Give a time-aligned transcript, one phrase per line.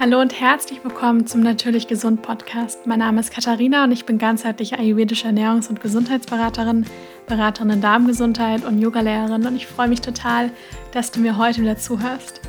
[0.00, 2.84] Hallo und herzlich willkommen zum Natürlich Gesund Podcast.
[2.84, 6.84] Mein Name ist Katharina und ich bin ganzheitliche ayurvedische Ernährungs- und Gesundheitsberaterin,
[7.28, 10.50] Beraterin in Darmgesundheit und Yogalehrerin und ich freue mich total,
[10.90, 12.40] dass du mir heute wieder zuhörst.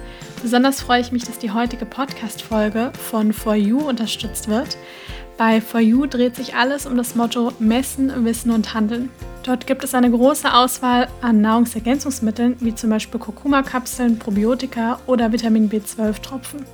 [0.41, 4.75] Besonders freue ich mich, dass die heutige Podcast-Folge von For You unterstützt wird.
[5.37, 9.09] Bei For You dreht sich alles um das Motto Messen, Wissen und Handeln.
[9.43, 15.69] Dort gibt es eine große Auswahl an Nahrungsergänzungsmitteln, wie zum Beispiel Kurkuma-Kapseln, Probiotika oder Vitamin
[15.69, 16.65] B12-Tropfen.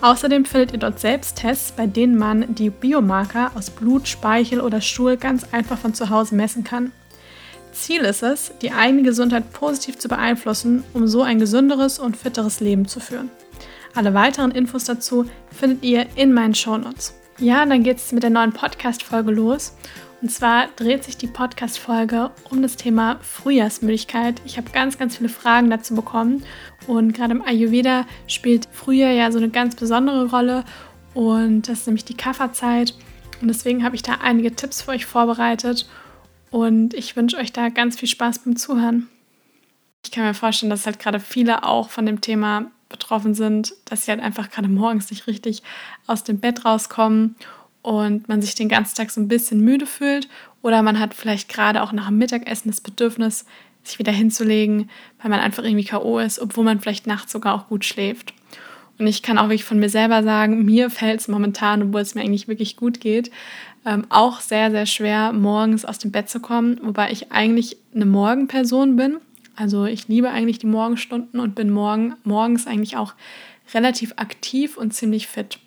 [0.00, 5.18] Außerdem findet ihr dort Selbsttests, bei denen man die Biomarker aus Blut, Speichel oder Stuhl
[5.18, 6.92] ganz einfach von zu Hause messen kann.
[7.72, 12.60] Ziel ist es, die eigene Gesundheit positiv zu beeinflussen, um so ein gesünderes und fitteres
[12.60, 13.30] Leben zu führen.
[13.94, 17.17] Alle weiteren Infos dazu findet ihr in meinen Shownotes.
[17.40, 19.76] Ja, dann geht es mit der neuen Podcast-Folge los.
[20.20, 24.42] Und zwar dreht sich die Podcast-Folge um das Thema Frühjahrsmüdigkeit.
[24.44, 26.42] Ich habe ganz, ganz viele Fragen dazu bekommen.
[26.88, 30.64] Und gerade im Ayurveda spielt Frühjahr ja so eine ganz besondere Rolle.
[31.14, 32.94] Und das ist nämlich die Kafferzeit.
[33.40, 35.88] Und deswegen habe ich da einige Tipps für euch vorbereitet.
[36.50, 39.08] Und ich wünsche euch da ganz viel Spaß beim Zuhören.
[40.04, 44.04] Ich kann mir vorstellen, dass halt gerade viele auch von dem Thema betroffen sind, dass
[44.04, 45.62] sie halt einfach gerade morgens nicht richtig
[46.06, 47.36] aus dem Bett rauskommen
[47.82, 50.28] und man sich den ganzen Tag so ein bisschen müde fühlt
[50.62, 53.44] oder man hat vielleicht gerade auch nach dem Mittagessen das Bedürfnis,
[53.84, 56.18] sich wieder hinzulegen, weil man einfach irgendwie K.O.
[56.18, 58.34] ist, obwohl man vielleicht nachts sogar auch gut schläft.
[58.98, 62.14] Und ich kann auch wirklich von mir selber sagen, mir fällt es momentan, obwohl es
[62.14, 63.30] mir eigentlich wirklich gut geht,
[63.86, 68.06] ähm, auch sehr, sehr schwer, morgens aus dem Bett zu kommen, wobei ich eigentlich eine
[68.06, 69.18] Morgenperson bin.
[69.58, 73.14] Also ich liebe eigentlich die Morgenstunden und bin morgen, morgens eigentlich auch
[73.74, 75.58] relativ aktiv und ziemlich fit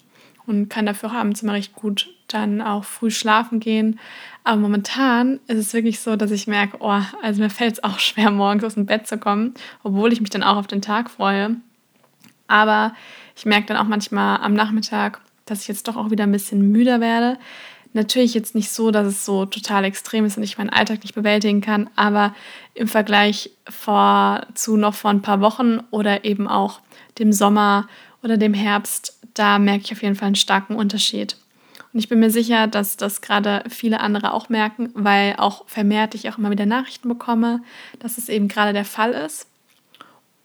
[0.47, 3.99] und kann dafür auch abends immer recht gut dann auch früh schlafen gehen.
[4.45, 7.99] Aber momentan ist es wirklich so, dass ich merke, oh, also mir fällt es auch
[7.99, 9.53] schwer, morgens aus dem Bett zu kommen,
[9.83, 11.57] obwohl ich mich dann auch auf den Tag freue.
[12.47, 12.93] Aber
[13.35, 16.71] ich merke dann auch manchmal am Nachmittag, dass ich jetzt doch auch wieder ein bisschen
[16.71, 17.37] müder werde.
[17.93, 21.13] Natürlich jetzt nicht so, dass es so total extrem ist und ich meinen Alltag nicht
[21.13, 22.33] bewältigen kann, aber
[22.73, 26.79] im Vergleich vor, zu noch vor ein paar Wochen oder eben auch
[27.19, 27.87] dem Sommer
[28.23, 31.35] oder dem Herbst, da merke ich auf jeden Fall einen starken Unterschied.
[31.93, 36.15] Und ich bin mir sicher, dass das gerade viele andere auch merken, weil auch vermehrt
[36.15, 37.61] ich auch immer wieder Nachrichten bekomme,
[37.99, 39.47] dass es eben gerade der Fall ist.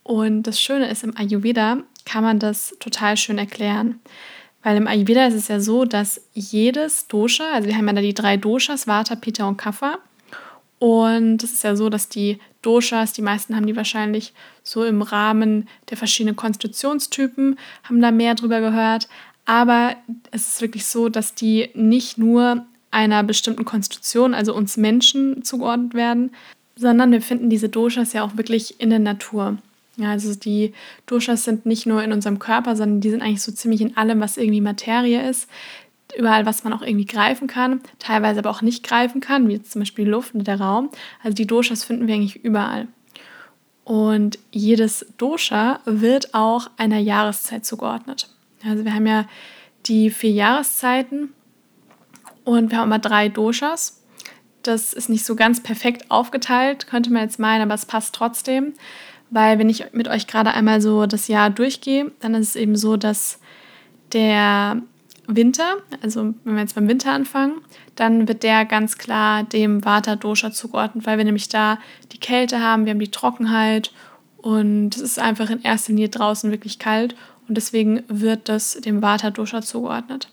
[0.02, 4.00] Und das Schöne ist, im Ayurveda kann man das total schön erklären.
[4.66, 8.00] Weil im Ayurveda ist es ja so, dass jedes Dosha, also wir haben ja da
[8.00, 9.98] die drei Doshas, Vata, Pitta und Kapha.
[10.80, 14.34] Und es ist ja so, dass die Doshas, die meisten haben die wahrscheinlich
[14.64, 19.06] so im Rahmen der verschiedenen Konstitutionstypen, haben da mehr drüber gehört.
[19.44, 19.94] Aber
[20.32, 25.94] es ist wirklich so, dass die nicht nur einer bestimmten Konstitution, also uns Menschen, zugeordnet
[25.94, 26.32] werden,
[26.74, 29.58] sondern wir finden diese Doshas ja auch wirklich in der Natur.
[29.96, 30.74] Ja, also die
[31.06, 34.20] Doshas sind nicht nur in unserem Körper, sondern die sind eigentlich so ziemlich in allem,
[34.20, 35.48] was irgendwie Materie ist.
[36.16, 39.72] Überall, was man auch irgendwie greifen kann, teilweise aber auch nicht greifen kann, wie jetzt
[39.72, 40.90] zum Beispiel Luft und der Raum.
[41.22, 42.86] Also die Doshas finden wir eigentlich überall.
[43.84, 48.28] Und jedes Dosha wird auch einer Jahreszeit zugeordnet.
[48.64, 49.26] Also wir haben ja
[49.86, 51.32] die vier Jahreszeiten
[52.44, 54.02] und wir haben immer drei Doshas.
[54.62, 58.74] Das ist nicht so ganz perfekt aufgeteilt, könnte man jetzt meinen, aber es passt trotzdem.
[59.30, 62.76] Weil wenn ich mit euch gerade einmal so das Jahr durchgehe, dann ist es eben
[62.76, 63.40] so, dass
[64.12, 64.80] der
[65.26, 67.56] Winter, also wenn wir jetzt beim Winter anfangen,
[67.96, 71.78] dann wird der ganz klar dem Vata-Dosha zugeordnet, weil wir nämlich da
[72.12, 73.92] die Kälte haben, wir haben die Trockenheit
[74.36, 77.16] und es ist einfach in erster Linie draußen wirklich kalt
[77.48, 80.28] und deswegen wird das dem Vata-Dosha zugeordnet.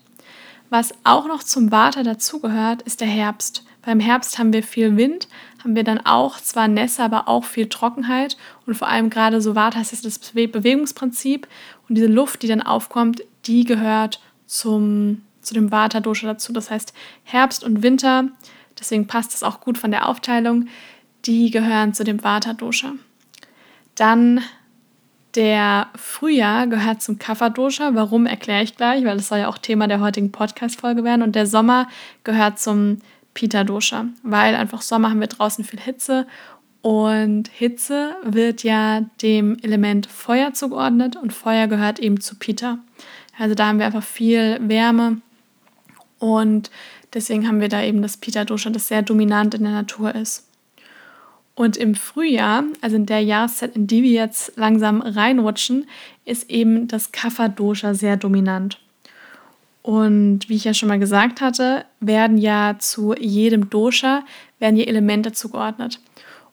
[0.70, 3.64] Was auch noch zum Vata dazugehört, ist der Herbst.
[3.82, 5.28] Beim Herbst haben wir viel Wind,
[5.64, 8.36] haben wir dann auch zwar Nässe, aber auch viel Trockenheit
[8.66, 11.48] und vor allem gerade so Vata ist das Bewegungsprinzip
[11.88, 16.52] und diese Luft, die dann aufkommt, die gehört zum, zu dem Vata-Dosha dazu.
[16.52, 16.92] Das heißt
[17.24, 18.28] Herbst und Winter,
[18.78, 20.66] deswegen passt das auch gut von der Aufteilung,
[21.24, 22.92] die gehören zu dem Vata-Dosha.
[23.94, 24.42] Dann
[25.34, 27.94] der Frühjahr gehört zum Kapha-Dosha.
[27.94, 31.22] Warum erkläre ich gleich, weil das soll ja auch Thema der heutigen Podcast-Folge werden.
[31.22, 31.88] Und der Sommer
[32.22, 32.98] gehört zum
[33.34, 36.26] Pita Dosha, weil einfach Sommer haben wir draußen viel Hitze
[36.80, 42.78] und Hitze wird ja dem Element Feuer zugeordnet und Feuer gehört eben zu Pita.
[43.38, 45.20] Also da haben wir einfach viel Wärme
[46.18, 46.70] und
[47.12, 50.48] deswegen haben wir da eben das Pita Dosha, das sehr dominant in der Natur ist.
[51.54, 55.86] Und im Frühjahr, also in der Jahreszeit, in die wir jetzt langsam reinrutschen,
[56.24, 58.80] ist eben das Kapha Dosha sehr dominant.
[59.84, 64.24] Und wie ich ja schon mal gesagt hatte, werden ja zu jedem Dosha
[64.58, 66.00] werden die Elemente zugeordnet.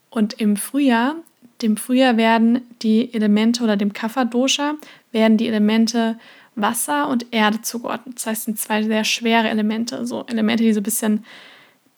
[0.10, 1.16] Und im Frühjahr,
[1.62, 4.74] dem Frühjahr werden die Elemente oder dem Kapha Dosha
[5.14, 6.20] werden die Elemente
[6.56, 8.18] Wasser und Erde zugeordnet.
[8.18, 11.24] Das heißt, sind zwei sehr schwere Elemente, so Elemente, die so ein bisschen,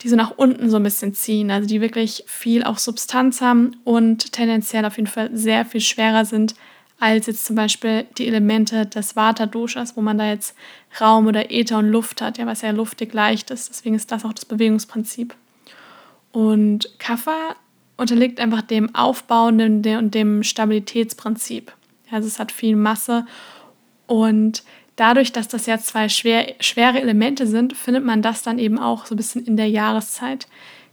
[0.02, 3.76] die so nach unten so ein bisschen ziehen, also die wirklich viel auch Substanz haben
[3.86, 6.54] und tendenziell auf jeden Fall sehr viel schwerer sind
[7.04, 10.56] als jetzt zum Beispiel die Elemente des Vata-Doshas, wo man da jetzt
[11.02, 13.70] Raum oder Äther und Luft hat, ja, was ja luftig leicht ist.
[13.70, 15.36] Deswegen ist das auch das Bewegungsprinzip.
[16.32, 17.56] Und Kapha
[17.98, 21.74] unterliegt einfach dem Aufbauenden und dem Stabilitätsprinzip.
[22.10, 23.26] Also es hat viel Masse
[24.08, 24.64] und
[24.96, 29.08] dadurch, dass das ja zwei schwer, schwere Elemente sind, findet man das dann eben auch
[29.08, 30.48] so ein bisschen in der Jahreszeit.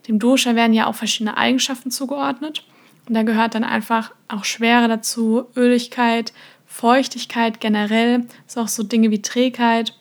[0.08, 2.64] Dem Dosha werden ja auch verschiedene Eigenschaften zugeordnet.
[3.10, 6.32] Und da gehört dann einfach auch Schwere dazu, Öligkeit,
[6.64, 9.98] Feuchtigkeit generell, so auch so Dinge wie Trägheit.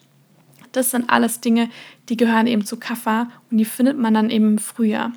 [0.73, 1.69] Das sind alles Dinge,
[2.07, 5.11] die gehören eben zu Kapha und die findet man dann eben im Frühjahr.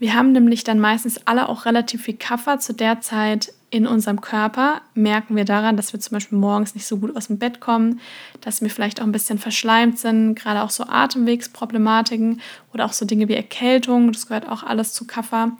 [0.00, 4.20] Wir haben nämlich dann meistens alle auch relativ viel Kapha zu der Zeit in unserem
[4.20, 4.80] Körper.
[4.94, 8.00] Merken wir daran, dass wir zum Beispiel morgens nicht so gut aus dem Bett kommen,
[8.40, 12.40] dass wir vielleicht auch ein bisschen verschleimt sind, gerade auch so Atemwegsproblematiken
[12.74, 14.10] oder auch so Dinge wie Erkältung.
[14.10, 15.52] Das gehört auch alles zu Kapha.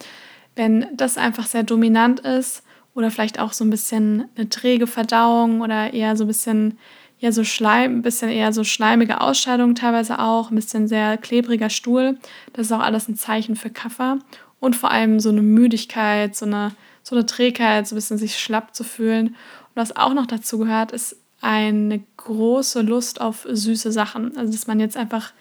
[0.58, 2.64] Wenn das einfach sehr dominant ist
[2.94, 6.78] oder vielleicht auch so ein bisschen eine träge Verdauung oder eher so ein bisschen
[7.20, 11.70] ja so Schleim, ein bisschen eher so schleimige Ausscheidungen teilweise auch, ein bisschen sehr klebriger
[11.70, 12.18] Stuhl.
[12.52, 14.18] Das ist auch alles ein Zeichen für Kaffer.
[14.60, 16.72] Und vor allem so eine Müdigkeit, so eine,
[17.04, 19.28] so eine Trägheit, so ein bisschen sich schlapp zu fühlen.
[19.28, 24.36] Und was auch noch dazu gehört, ist eine große Lust auf süße Sachen.
[24.36, 25.32] Also dass man jetzt einfach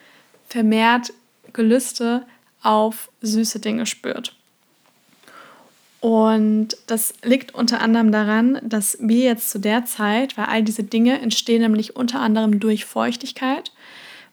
[0.48, 1.12] vermehrt
[1.54, 2.26] Gelüste
[2.62, 4.37] auf süße Dinge spürt.
[6.00, 10.84] Und das liegt unter anderem daran, dass wir jetzt zu der Zeit, weil all diese
[10.84, 13.72] Dinge entstehen nämlich unter anderem durch Feuchtigkeit,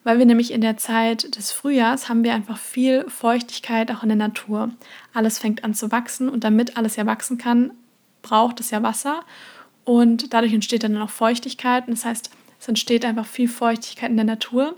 [0.03, 4.09] weil wir nämlich in der Zeit des Frühjahrs haben wir einfach viel Feuchtigkeit auch in
[4.09, 4.69] der Natur.
[5.13, 7.71] Alles fängt an zu wachsen und damit alles ja wachsen kann,
[8.21, 9.21] braucht es ja Wasser
[9.83, 12.29] und dadurch entsteht dann auch Feuchtigkeit und das heißt,
[12.59, 14.75] es entsteht einfach viel Feuchtigkeit in der Natur,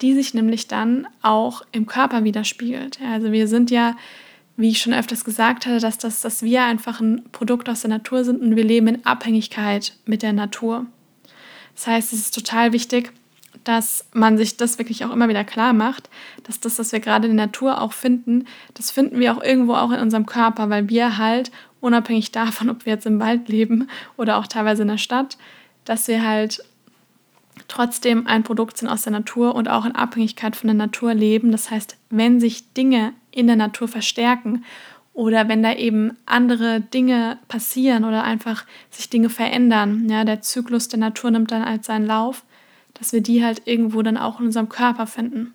[0.00, 2.98] die sich nämlich dann auch im Körper widerspiegelt.
[3.02, 3.96] Also wir sind ja
[4.62, 7.90] wie ich schon öfters gesagt hatte, dass, das, dass wir einfach ein Produkt aus der
[7.90, 10.86] Natur sind und wir leben in Abhängigkeit mit der Natur.
[11.74, 13.12] Das heißt, es ist total wichtig,
[13.64, 16.08] dass man sich das wirklich auch immer wieder klar macht,
[16.44, 19.74] dass das, was wir gerade in der Natur auch finden, das finden wir auch irgendwo
[19.74, 21.50] auch in unserem Körper, weil wir halt
[21.80, 25.38] unabhängig davon, ob wir jetzt im Wald leben oder auch teilweise in der Stadt,
[25.84, 26.62] dass wir halt
[27.68, 31.52] trotzdem ein Produkt sind aus der Natur und auch in Abhängigkeit von der Natur leben.
[31.52, 34.64] Das heißt, wenn sich Dinge in der Natur verstärken
[35.14, 40.88] oder wenn da eben andere Dinge passieren oder einfach sich Dinge verändern, ja, der Zyklus
[40.88, 42.44] der Natur nimmt dann als seinen Lauf,
[42.94, 45.54] dass wir die halt irgendwo dann auch in unserem Körper finden.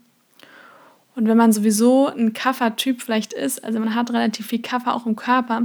[1.16, 5.08] Und wenn man sowieso ein Kaffertyp vielleicht ist, also man hat relativ viel Kaffer auch
[5.08, 5.64] im Körper,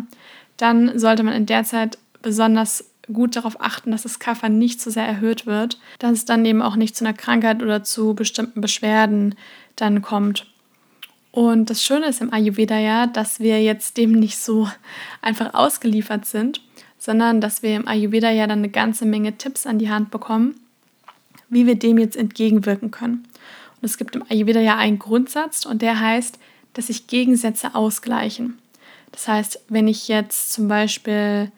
[0.56, 4.90] dann sollte man in der Zeit besonders gut darauf achten, dass das Kaffer nicht zu
[4.90, 8.14] so sehr erhöht wird, dass es dann eben auch nicht zu einer Krankheit oder zu
[8.14, 9.34] bestimmten Beschwerden
[9.76, 10.46] dann kommt.
[11.32, 14.68] Und das Schöne ist im Ayurveda ja, dass wir jetzt dem nicht so
[15.22, 16.60] einfach ausgeliefert sind,
[16.98, 20.54] sondern dass wir im Ayurveda ja dann eine ganze Menge Tipps an die Hand bekommen,
[21.48, 23.26] wie wir dem jetzt entgegenwirken können.
[23.80, 26.38] Und es gibt im Ayurveda ja einen Grundsatz und der heißt,
[26.74, 28.58] dass sich Gegensätze ausgleichen.
[29.10, 31.50] Das heißt, wenn ich jetzt zum Beispiel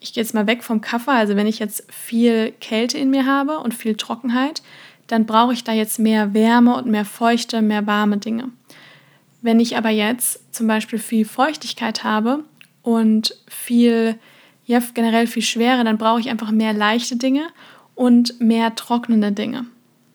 [0.00, 3.26] ich gehe jetzt mal weg vom Kaffee, also wenn ich jetzt viel Kälte in mir
[3.26, 4.62] habe und viel Trockenheit,
[5.06, 8.50] dann brauche ich da jetzt mehr Wärme und mehr feuchte, mehr warme Dinge.
[9.40, 12.44] Wenn ich aber jetzt zum Beispiel viel Feuchtigkeit habe
[12.82, 14.18] und viel,
[14.66, 17.48] ja, generell viel Schwere, dann brauche ich einfach mehr leichte Dinge
[17.94, 19.66] und mehr trocknende Dinge.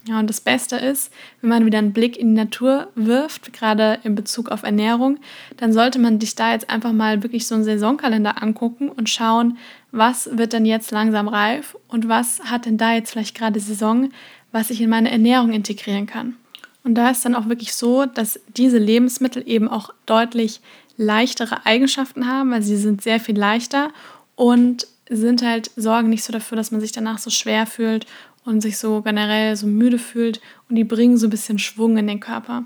[0.06, 4.00] Ja, und das Beste ist, wenn man wieder einen Blick in die Natur wirft, gerade
[4.04, 5.18] in Bezug auf Ernährung,
[5.56, 9.58] dann sollte man sich da jetzt einfach mal wirklich so einen Saisonkalender angucken und schauen,
[9.92, 14.12] was wird denn jetzt langsam reif und was hat denn da jetzt vielleicht gerade Saison,
[14.52, 16.36] was ich in meine Ernährung integrieren kann.
[16.84, 20.60] Und da ist dann auch wirklich so, dass diese Lebensmittel eben auch deutlich
[20.98, 23.90] leichtere Eigenschaften haben, weil sie sind sehr viel leichter
[24.36, 28.06] und sind halt, sorgen nicht so dafür, dass man sich danach so schwer fühlt
[28.46, 32.08] und sich so generell so müde fühlt und die bringen so ein bisschen Schwung in
[32.08, 32.64] den Körper.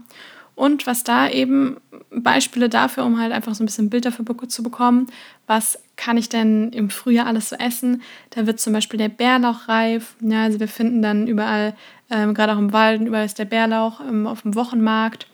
[0.57, 1.77] Und was da eben
[2.09, 5.05] Beispiele dafür, um halt einfach so ein bisschen Bild dafür zu bekommen,
[5.45, 8.01] was kann ich denn im Frühjahr alles so essen?
[8.31, 10.15] Da wird zum Beispiel der Bärlauch reif.
[10.19, 11.75] Ja, also wir finden dann überall,
[12.09, 15.27] ähm, gerade auch im Wald, überall ist der Bärlauch ähm, auf dem Wochenmarkt.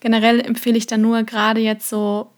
[0.00, 2.30] Generell empfehle ich dann nur gerade jetzt so,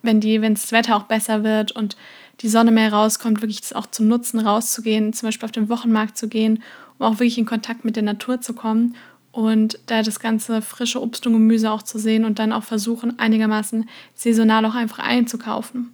[0.00, 1.98] wenn die, wenn das Wetter auch besser wird und
[2.42, 6.16] die Sonne mehr rauskommt, wirklich das auch zu nutzen, rauszugehen, zum Beispiel auf den Wochenmarkt
[6.18, 6.62] zu gehen
[7.02, 8.94] um auch wirklich in Kontakt mit der Natur zu kommen
[9.32, 13.18] und da das ganze frische Obst und Gemüse auch zu sehen und dann auch versuchen,
[13.18, 15.92] einigermaßen saisonal auch einfach einzukaufen.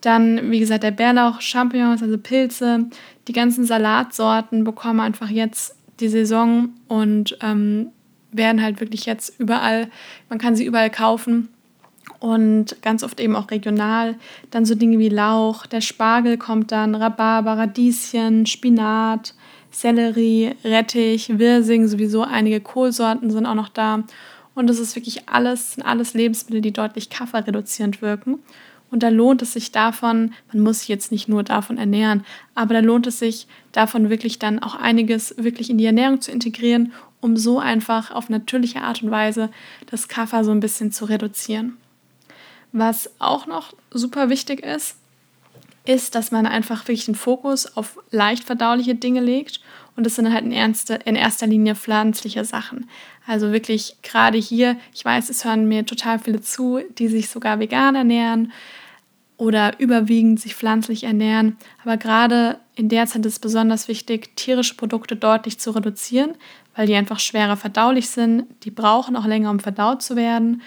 [0.00, 2.86] Dann, wie gesagt, der Bärlauch, Champignons, also Pilze,
[3.26, 7.88] die ganzen Salatsorten bekommen einfach jetzt die Saison und ähm,
[8.30, 9.88] werden halt wirklich jetzt überall,
[10.28, 11.48] man kann sie überall kaufen
[12.20, 14.16] und ganz oft eben auch regional.
[14.50, 19.34] Dann so Dinge wie Lauch, der Spargel kommt dann, Rhabarber, Radieschen, Spinat,
[19.70, 24.04] Sellerie, Rettich, Wirsing, sowieso einige Kohlsorten sind auch noch da.
[24.54, 28.40] Und das ist wirklich alles, sind alles Lebensmittel, die deutlich kafferreduzierend wirken.
[28.90, 32.74] Und da lohnt es sich davon, man muss sich jetzt nicht nur davon ernähren, aber
[32.74, 36.92] da lohnt es sich davon wirklich dann auch einiges wirklich in die Ernährung zu integrieren,
[37.20, 39.50] um so einfach auf natürliche Art und Weise
[39.90, 41.76] das Kaffer so ein bisschen zu reduzieren.
[42.72, 44.96] Was auch noch super wichtig ist,
[45.88, 49.60] ist, dass man einfach wirklich den Fokus auf leicht verdauliche Dinge legt.
[49.96, 52.88] Und das sind halt in, ernste, in erster Linie pflanzliche Sachen.
[53.26, 57.58] Also wirklich gerade hier, ich weiß, es hören mir total viele zu, die sich sogar
[57.58, 58.52] vegan ernähren
[59.38, 61.56] oder überwiegend sich pflanzlich ernähren.
[61.82, 66.34] Aber gerade in der Zeit ist es besonders wichtig, tierische Produkte deutlich zu reduzieren,
[66.76, 68.44] weil die einfach schwerer verdaulich sind.
[68.64, 70.62] Die brauchen auch länger, um verdaut zu werden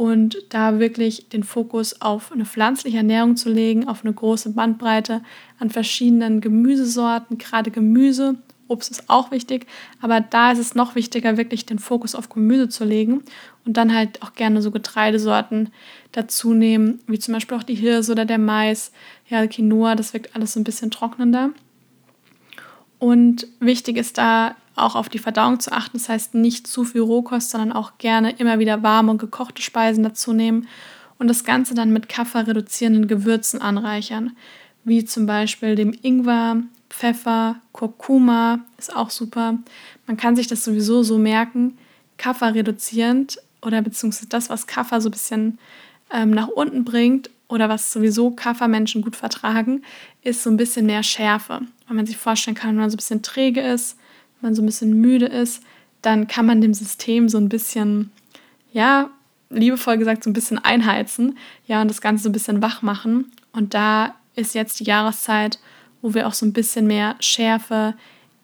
[0.00, 5.20] und da wirklich den Fokus auf eine pflanzliche Ernährung zu legen, auf eine große Bandbreite
[5.58, 8.36] an verschiedenen Gemüsesorten, gerade Gemüse.
[8.66, 9.66] Obst ist auch wichtig,
[10.00, 13.20] aber da ist es noch wichtiger, wirklich den Fokus auf Gemüse zu legen
[13.66, 15.68] und dann halt auch gerne so Getreidesorten
[16.12, 18.92] dazu nehmen, wie zum Beispiel auch die Hirse oder der Mais,
[19.28, 21.50] ja, Quinoa, das wirkt alles so ein bisschen trocknender.
[22.98, 25.98] Und wichtig ist da auch auf die Verdauung zu achten.
[25.98, 30.04] Das heißt, nicht zu viel Rohkost, sondern auch gerne immer wieder warme und gekochte Speisen
[30.04, 30.66] dazu nehmen
[31.18, 34.36] und das Ganze dann mit Kaffer reduzierenden Gewürzen anreichern,
[34.84, 39.58] wie zum Beispiel dem Ingwer, Pfeffer, Kurkuma ist auch super.
[40.06, 41.78] Man kann sich das sowieso so merken,
[42.16, 45.58] Kaffer reduzierend oder beziehungsweise das, was Kaffer so ein bisschen
[46.12, 49.82] ähm, nach unten bringt oder was sowieso Kaffermenschen gut vertragen,
[50.22, 51.60] ist so ein bisschen mehr Schärfe.
[51.86, 53.96] Wenn man sich vorstellen kann, wenn man so ein bisschen träge ist,
[54.42, 55.62] man so ein bisschen müde ist,
[56.02, 58.10] dann kann man dem System so ein bisschen,
[58.72, 59.10] ja,
[59.50, 63.32] liebevoll gesagt, so ein bisschen einheizen, ja, und das Ganze so ein bisschen wach machen.
[63.52, 65.58] Und da ist jetzt die Jahreszeit,
[66.02, 67.94] wo wir auch so ein bisschen mehr Schärfe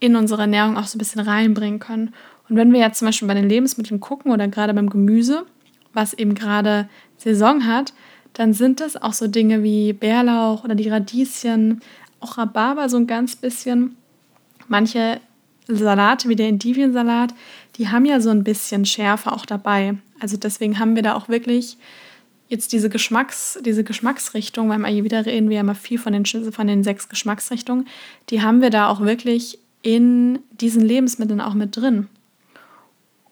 [0.00, 2.12] in unsere Ernährung auch so ein bisschen reinbringen können.
[2.48, 5.46] Und wenn wir jetzt zum Beispiel bei den Lebensmitteln gucken oder gerade beim Gemüse,
[5.92, 7.94] was eben gerade Saison hat,
[8.34, 11.80] dann sind das auch so Dinge wie Bärlauch oder die Radieschen,
[12.20, 13.96] auch Rhabarber so ein ganz bisschen.
[14.68, 15.20] Manche
[15.68, 17.34] Salate wie der Endiviensalat,
[17.76, 19.94] die haben ja so ein bisschen Schärfe auch dabei.
[20.20, 21.76] Also deswegen haben wir da auch wirklich
[22.48, 26.66] jetzt diese, Geschmacks, diese Geschmacksrichtung, beim Ayurveda reden wir ja immer viel von den, von
[26.66, 27.88] den sechs Geschmacksrichtungen,
[28.30, 32.08] die haben wir da auch wirklich in diesen Lebensmitteln auch mit drin.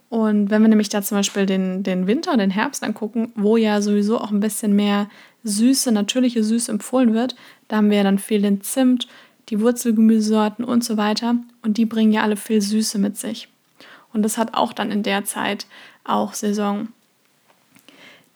[0.08, 3.56] Und wenn wir nämlich da zum Beispiel den, den Winter und den Herbst angucken, wo
[3.56, 5.08] ja sowieso auch ein bisschen mehr
[5.42, 7.34] Süße, natürliche Süße empfohlen wird,
[7.68, 9.08] da haben wir ja dann viel den Zimt,
[9.50, 11.36] die Wurzelgemüsesorten und so weiter.
[11.62, 13.48] Und die bringen ja alle viel Süße mit sich.
[14.12, 15.66] Und das hat auch dann in der Zeit
[16.04, 16.88] auch Saison.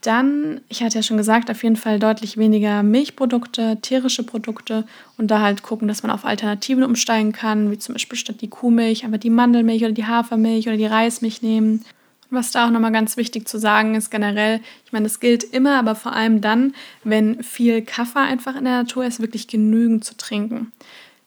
[0.00, 4.85] Dann, ich hatte ja schon gesagt, auf jeden Fall deutlich weniger Milchprodukte, tierische Produkte
[5.17, 8.49] und da halt gucken, dass man auf Alternativen umsteigen kann, wie zum Beispiel statt die
[8.49, 11.85] Kuhmilch einfach die Mandelmilch oder die Hafermilch oder die Reismilch nehmen.
[12.31, 15.79] Was da auch nochmal ganz wichtig zu sagen ist, generell, ich meine, das gilt immer,
[15.79, 20.17] aber vor allem dann, wenn viel Kaffee einfach in der Natur ist, wirklich genügend zu
[20.17, 20.73] trinken.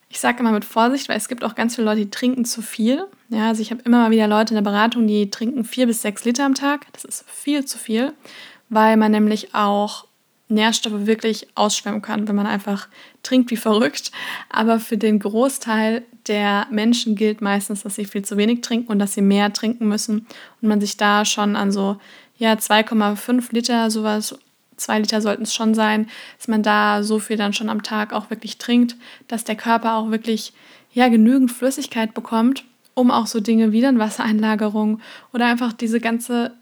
[0.10, 2.62] Ich sage immer mit Vorsicht, weil es gibt auch ganz viele Leute, die trinken zu
[2.62, 3.06] viel.
[3.30, 6.02] Ja, also ich habe immer mal wieder Leute in der Beratung, die trinken vier bis
[6.02, 6.86] sechs Liter am Tag.
[6.94, 8.14] Das ist viel zu viel
[8.72, 10.06] weil man nämlich auch
[10.52, 12.88] Nährstoffe wirklich ausschwemmen kann, wenn man einfach
[13.24, 14.12] trinkt wie verrückt.
[14.50, 19.00] Aber für den Großteil der Menschen gilt meistens, dass sie viel zu wenig trinken und
[19.00, 20.28] dass sie mehr trinken müssen
[20.62, 21.98] und man sich da schon an so
[22.38, 24.36] ja 2,5 Liter sowas
[24.78, 28.14] zwei Liter sollten es schon sein, dass man da so viel dann schon am Tag
[28.14, 28.96] auch wirklich trinkt,
[29.28, 30.54] dass der Körper auch wirklich
[30.92, 32.66] ja genügend Flüssigkeit bekommt,
[32.96, 35.00] um auch so Dinge wie dann Wassereinlagerung
[35.34, 36.54] oder einfach diese ganze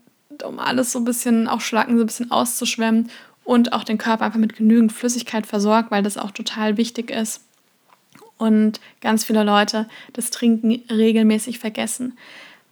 [0.43, 3.09] um alles so ein bisschen, auch Schlacken so ein bisschen auszuschwemmen
[3.49, 7.41] und auch den Körper einfach mit genügend Flüssigkeit versorgt, weil das auch total wichtig ist.
[8.37, 12.15] Und ganz viele Leute das Trinken regelmäßig vergessen.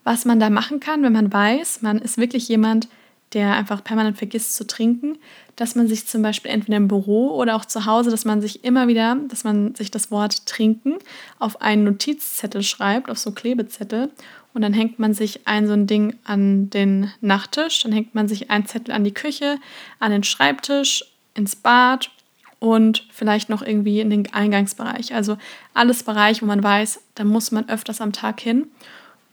[0.04, 2.90] Was man da machen kann, wenn man weiß, man ist wirklich jemand,
[3.34, 5.18] der einfach permanent vergisst zu trinken,
[5.56, 8.64] dass man sich zum Beispiel entweder im Büro oder auch zu Hause, dass man sich
[8.64, 11.00] immer wieder, dass man sich das Wort trinken
[11.40, 14.12] auf einen Notizzettel schreibt, auf so Klebezettel
[14.58, 18.28] und dann hängt man sich ein so ein Ding an den Nachttisch, dann hängt man
[18.28, 19.60] sich ein Zettel an die Küche,
[20.00, 22.10] an den Schreibtisch, ins Bad
[22.58, 25.14] und vielleicht noch irgendwie in den Eingangsbereich.
[25.14, 25.38] Also
[25.76, 28.66] alles Bereich, wo man weiß, da muss man öfters am Tag hin.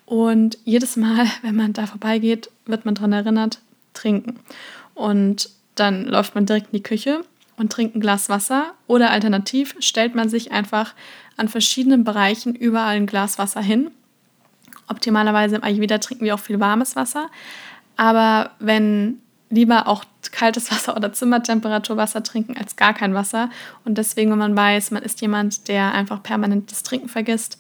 [0.05, 3.61] Und jedes Mal, wenn man da vorbeigeht, wird man daran erinnert,
[3.95, 4.41] trinken.
[4.95, 7.25] Und dann läuft man direkt in die Küche
[7.57, 10.93] und trinkt ein Glas Wasser oder alternativ stellt man sich einfach
[11.39, 13.91] an verschiedenen Bereichen überall ein Glas Wasser hin.
[14.89, 17.29] Optimalerweise im Ayurveda trinken wir auch viel warmes Wasser,
[17.97, 19.19] aber wenn
[19.51, 23.51] lieber auch kaltes Wasser oder Zimmertemperaturwasser trinken als gar kein Wasser.
[23.85, 27.59] Und deswegen, wenn man weiß, man ist jemand, der einfach permanent das Trinken vergisst,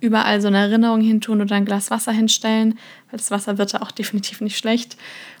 [0.00, 2.78] überall so eine Erinnerung hintun oder ein Glas Wasser hinstellen,
[3.10, 4.96] weil das Wasser wird da auch definitiv nicht schlecht.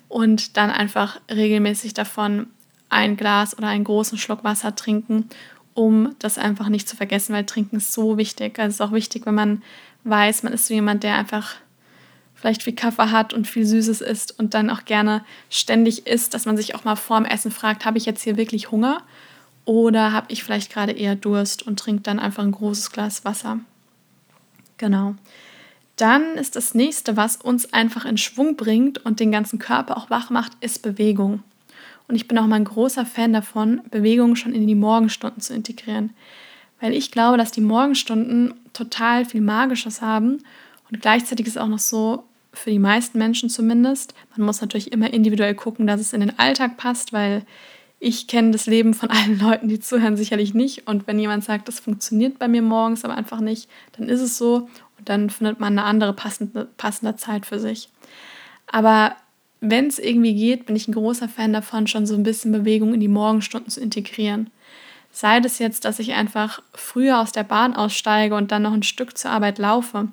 [0.08, 2.46] Und dann einfach regelmäßig davon
[2.88, 5.28] ein Glas oder einen großen Schluck Wasser trinken,
[5.74, 8.58] um das einfach nicht zu vergessen, weil Trinken ist so wichtig.
[8.58, 9.62] Also es ist auch wichtig, wenn man
[10.08, 11.56] weiß, man ist so jemand, der einfach
[12.34, 16.44] vielleicht viel Kaffee hat und viel Süßes isst und dann auch gerne ständig isst, dass
[16.44, 19.02] man sich auch mal vorm Essen fragt, habe ich jetzt hier wirklich Hunger
[19.64, 23.60] oder habe ich vielleicht gerade eher Durst und trinkt dann einfach ein großes Glas Wasser.
[24.78, 25.14] Genau.
[25.96, 30.10] Dann ist das nächste, was uns einfach in Schwung bringt und den ganzen Körper auch
[30.10, 31.42] wach macht, ist Bewegung.
[32.06, 35.54] Und ich bin auch mal ein großer Fan davon, Bewegung schon in die Morgenstunden zu
[35.54, 36.10] integrieren.
[36.80, 40.42] Weil ich glaube, dass die Morgenstunden total viel Magisches haben.
[40.90, 44.90] Und gleichzeitig ist es auch noch so, für die meisten Menschen zumindest, man muss natürlich
[44.90, 47.44] immer individuell gucken, dass es in den Alltag passt, weil
[48.00, 50.86] ich kenne das Leben von allen Leuten, die zuhören, sicherlich nicht.
[50.86, 54.38] Und wenn jemand sagt, das funktioniert bei mir morgens aber einfach nicht, dann ist es
[54.38, 54.68] so.
[54.98, 57.90] Und dann findet man eine andere passende, passende Zeit für sich.
[58.66, 59.16] Aber
[59.60, 62.94] wenn es irgendwie geht, bin ich ein großer Fan davon, schon so ein bisschen Bewegung
[62.94, 64.50] in die Morgenstunden zu integrieren.
[65.16, 68.82] Sei das jetzt, dass ich einfach früher aus der Bahn aussteige und dann noch ein
[68.82, 70.08] Stück zur Arbeit laufe.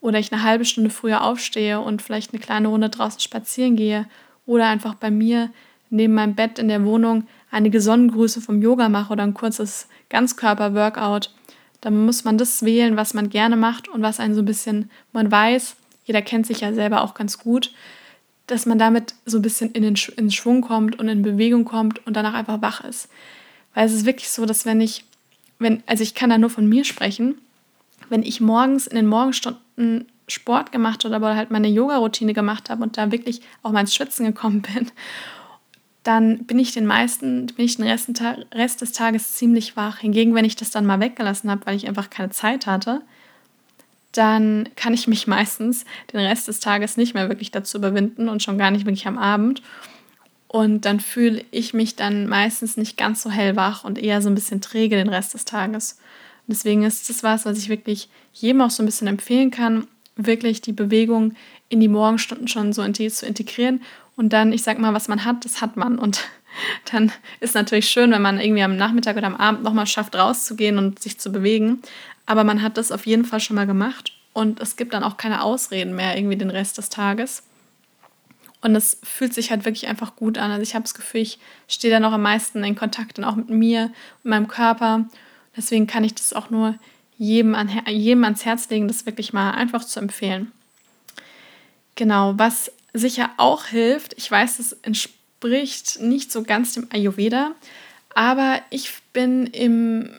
[0.00, 4.06] Oder ich eine halbe Stunde früher aufstehe und vielleicht eine kleine Runde draußen spazieren gehe.
[4.46, 5.50] Oder einfach bei mir
[5.90, 11.30] neben meinem Bett in der Wohnung einige Sonnengrüße vom Yoga mache oder ein kurzes Ganzkörper-Workout,
[11.82, 14.90] dann muss man das wählen, was man gerne macht und was einen so ein bisschen,
[15.12, 15.76] man weiß,
[16.06, 17.74] jeder kennt sich ja selber auch ganz gut,
[18.46, 21.66] dass man damit so ein bisschen in den, in den Schwung kommt und in Bewegung
[21.66, 23.10] kommt und danach einfach wach ist.
[23.74, 25.04] Weil es ist wirklich so, dass wenn ich,
[25.58, 27.36] wenn, also ich kann da nur von mir sprechen,
[28.08, 32.82] wenn ich morgens in den Morgenstunden Sport gemacht habe oder halt meine Yoga-Routine gemacht habe
[32.82, 34.90] und da wirklich auch mal ins Schwitzen gekommen bin
[36.08, 39.98] dann bin ich den meisten, bin ich den Rest, des Tages ziemlich wach.
[39.98, 43.02] Hingegen, wenn ich das dann mal weggelassen habe, weil ich einfach keine Zeit hatte,
[44.12, 48.42] dann kann ich mich meistens den Rest des Tages nicht mehr wirklich dazu überwinden und
[48.42, 49.60] schon gar nicht wirklich am Abend.
[50.48, 54.34] Und dann fühle ich mich dann meistens nicht ganz so hellwach und eher so ein
[54.34, 55.98] bisschen träge den Rest des Tages.
[56.46, 59.86] Und deswegen ist das was, was ich wirklich jedem auch so ein bisschen empfehlen kann,
[60.16, 61.34] wirklich die Bewegung
[61.68, 63.82] in die Morgenstunden schon so zu integrieren
[64.18, 65.96] und dann, ich sag mal, was man hat, das hat man.
[65.96, 66.24] Und
[66.92, 70.76] dann ist natürlich schön, wenn man irgendwie am Nachmittag oder am Abend nochmal schafft, rauszugehen
[70.76, 71.82] und sich zu bewegen.
[72.26, 74.12] Aber man hat das auf jeden Fall schon mal gemacht.
[74.32, 77.44] Und es gibt dann auch keine Ausreden mehr irgendwie den Rest des Tages.
[78.60, 80.50] Und es fühlt sich halt wirklich einfach gut an.
[80.50, 83.36] Also ich habe das Gefühl, ich stehe da noch am meisten in Kontakt dann auch
[83.36, 83.92] mit mir
[84.24, 85.08] und meinem Körper.
[85.56, 86.74] Deswegen kann ich das auch nur
[87.18, 90.52] jedem, an, jedem ans Herz legen, das wirklich mal einfach zu empfehlen.
[91.94, 94.14] Genau, was sicher auch hilft.
[94.16, 97.52] Ich weiß, es entspricht nicht so ganz dem Ayurveda,
[98.14, 100.10] aber ich bin im,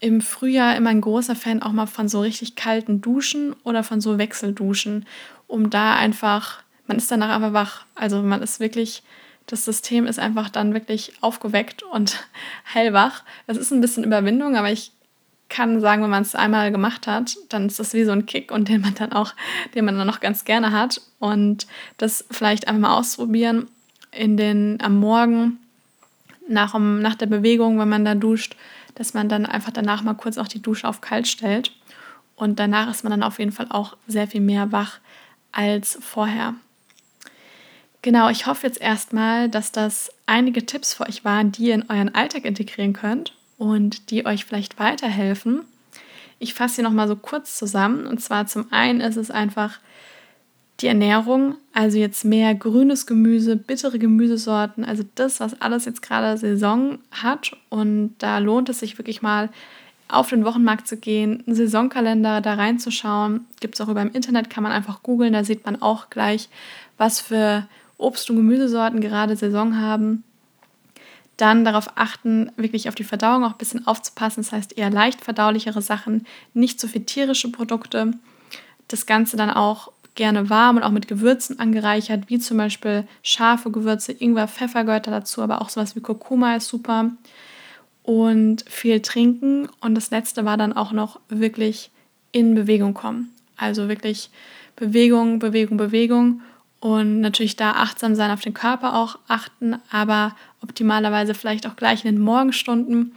[0.00, 4.00] im Frühjahr immer ein großer Fan auch mal von so richtig kalten Duschen oder von
[4.00, 5.06] so Wechselduschen,
[5.46, 7.84] um da einfach, man ist danach aber wach.
[7.94, 9.02] Also man ist wirklich,
[9.46, 12.24] das System ist einfach dann wirklich aufgeweckt und
[12.64, 13.22] hellwach.
[13.46, 14.92] Das ist ein bisschen Überwindung, aber ich
[15.48, 18.50] kann sagen, wenn man es einmal gemacht hat, dann ist das wie so ein Kick
[18.50, 19.34] und den man dann auch,
[19.74, 21.00] den man dann noch ganz gerne hat.
[21.18, 21.66] Und
[21.98, 23.68] das vielleicht einfach mal ausprobieren
[24.10, 25.58] in den am Morgen
[26.48, 28.56] nach, nach der Bewegung, wenn man da duscht,
[28.94, 31.72] dass man dann einfach danach mal kurz auch die Dusche auf kalt stellt.
[32.34, 34.98] Und danach ist man dann auf jeden Fall auch sehr viel mehr wach
[35.52, 36.54] als vorher.
[38.02, 41.88] Genau, ich hoffe jetzt erstmal, dass das einige Tipps für euch waren, die ihr in
[41.88, 45.62] euren Alltag integrieren könnt und die euch vielleicht weiterhelfen.
[46.40, 48.08] Ich fasse sie nochmal so kurz zusammen.
[48.08, 49.78] Und zwar zum einen ist es einfach
[50.80, 56.36] die Ernährung, also jetzt mehr grünes Gemüse, bittere Gemüsesorten, also das, was alles jetzt gerade
[56.36, 57.52] Saison hat.
[57.68, 59.48] Und da lohnt es sich wirklich mal
[60.08, 63.46] auf den Wochenmarkt zu gehen, einen Saisonkalender da reinzuschauen.
[63.60, 66.48] Gibt es auch über im Internet, kann man einfach googeln, da sieht man auch gleich,
[66.98, 67.68] was für
[68.02, 70.24] Obst- und Gemüsesorten gerade Saison haben
[71.36, 74.42] dann darauf achten, wirklich auf die Verdauung auch ein bisschen aufzupassen.
[74.42, 78.12] Das heißt eher leicht verdaulichere Sachen, nicht so viel tierische Produkte.
[78.88, 83.70] Das Ganze dann auch gerne warm und auch mit Gewürzen angereichert, wie zum Beispiel scharfe
[83.70, 87.10] Gewürze, Ingwer, Pfeffer gehört da dazu, aber auch sowas wie Kurkuma ist super.
[88.02, 89.68] Und viel trinken.
[89.80, 91.90] Und das letzte war dann auch noch wirklich
[92.32, 93.30] in Bewegung kommen.
[93.56, 94.30] Also wirklich
[94.76, 96.40] Bewegung, Bewegung, Bewegung
[96.82, 102.04] und natürlich da achtsam sein, auf den Körper auch achten, aber optimalerweise vielleicht auch gleich
[102.04, 103.14] in den Morgenstunden,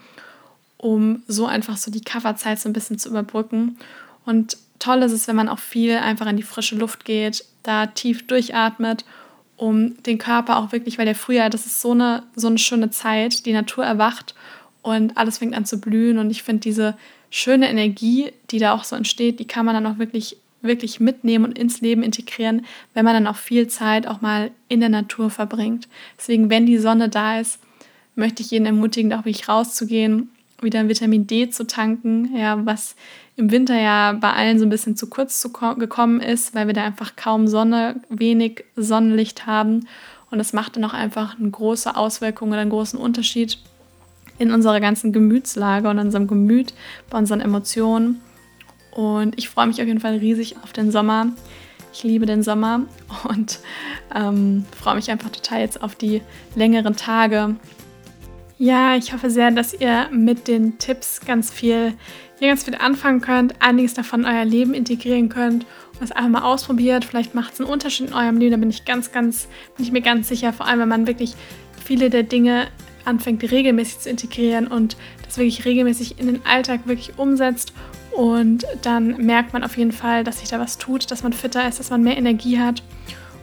[0.78, 3.80] um so einfach so die Coverzeit so ein bisschen zu überbrücken.
[4.24, 7.88] Und toll ist es, wenn man auch viel einfach in die frische Luft geht, da
[7.88, 9.04] tief durchatmet,
[9.58, 12.92] um den Körper auch wirklich, weil der Frühjahr, das ist so eine, so eine schöne
[12.92, 14.36] Zeit, die Natur erwacht
[14.84, 16.20] und alles fängt an zu blühen.
[16.20, 16.96] Und ich finde diese
[17.32, 21.46] schöne Energie, die da auch so entsteht, die kann man dann auch wirklich wirklich mitnehmen
[21.46, 25.30] und ins Leben integrieren, wenn man dann auch viel Zeit auch mal in der Natur
[25.30, 25.88] verbringt.
[26.18, 27.60] Deswegen, wenn die Sonne da ist,
[28.16, 30.30] möchte ich jeden ermutigen, auch wirklich rauszugehen,
[30.62, 32.96] wieder Vitamin D zu tanken, ja, was
[33.36, 36.74] im Winter ja bei allen so ein bisschen zu kurz zu gekommen ist, weil wir
[36.74, 39.88] da einfach kaum Sonne, wenig Sonnenlicht haben.
[40.32, 43.58] Und das macht dann auch einfach eine große Auswirkung oder einen großen Unterschied
[44.38, 46.74] in unserer ganzen Gemütslage und unserem Gemüt,
[47.10, 48.22] bei unseren Emotionen.
[48.96, 51.28] Und ich freue mich auf jeden Fall riesig auf den Sommer.
[51.94, 52.82] Ich liebe den Sommer
[53.30, 53.60] und
[54.14, 56.22] ähm, freue mich einfach total jetzt auf die
[56.56, 57.56] längeren Tage.
[58.58, 61.94] Ja, ich hoffe sehr, dass ihr mit den Tipps ganz viel,
[62.40, 65.66] hier ganz viel anfangen könnt, einiges davon in euer Leben integrieren könnt
[66.00, 67.04] und es einfach mal ausprobiert.
[67.04, 69.92] Vielleicht macht es einen Unterschied in eurem Leben, da bin ich ganz, ganz, bin ich
[69.92, 70.54] mir ganz sicher.
[70.54, 71.36] Vor allem, wenn man wirklich
[71.84, 72.68] viele der Dinge
[73.04, 77.74] anfängt regelmäßig zu integrieren und das wirklich regelmäßig in den Alltag wirklich umsetzt
[78.16, 81.68] und dann merkt man auf jeden Fall, dass sich da was tut, dass man fitter
[81.68, 82.82] ist, dass man mehr Energie hat.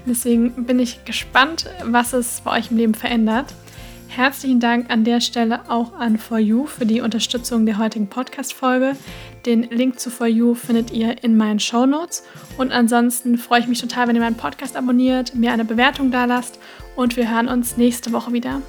[0.04, 3.54] Und deswegen bin ich gespannt, was es bei euch im Leben verändert.
[4.08, 8.96] Herzlichen Dank an der Stelle auch an For You für die Unterstützung der heutigen Podcast-Folge.
[9.46, 12.24] Den Link zu For You findet ihr in meinen Show Notes.
[12.58, 16.26] Und ansonsten freue ich mich total, wenn ihr meinen Podcast abonniert, mir eine Bewertung da
[16.26, 16.58] lasst
[16.94, 18.60] und wir hören uns nächste Woche wieder.